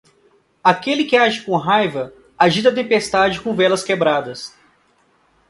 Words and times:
Aquele 0.63 1.03
que 1.03 1.15
age 1.15 1.43
com 1.43 1.55
raiva 1.55 2.11
agita 2.35 2.69
a 2.69 2.73
tempestade 2.73 3.39
com 3.39 3.55
velas 3.55 3.83
quebradas. 3.83 4.51